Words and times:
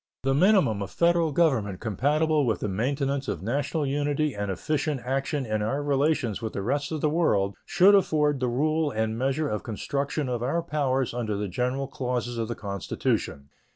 The 0.23 0.33
minimum 0.33 0.81
of 0.81 0.89
Federal 0.89 1.31
government 1.31 1.79
compatible 1.79 2.43
with 2.47 2.61
the 2.61 2.67
maintenance 2.67 3.27
of 3.27 3.43
national 3.43 3.85
unity 3.85 4.33
and 4.33 4.49
efficient 4.49 4.99
action 5.05 5.45
in 5.45 5.61
our 5.61 5.83
relations 5.83 6.41
with 6.41 6.53
the 6.53 6.63
rest 6.63 6.91
of 6.91 7.01
the 7.01 7.07
world 7.11 7.55
should 7.67 7.93
afford 7.93 8.39
the 8.39 8.47
rule 8.49 8.89
and 8.89 9.15
measure 9.15 9.47
of 9.47 9.61
construction 9.61 10.27
of 10.27 10.41
our 10.41 10.63
powers 10.63 11.13
under 11.13 11.37
the 11.37 11.47
general 11.47 11.87
clauses 11.87 12.39
of 12.39 12.47
the 12.47 12.55
Constitution. 12.55 13.49